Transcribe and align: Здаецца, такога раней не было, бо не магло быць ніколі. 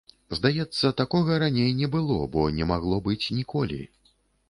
Здаецца, 0.37 0.91
такога 1.01 1.37
раней 1.45 1.71
не 1.83 1.91
было, 1.99 2.19
бо 2.37 2.49
не 2.59 2.71
магло 2.75 3.01
быць 3.09 3.23
ніколі. 3.41 3.83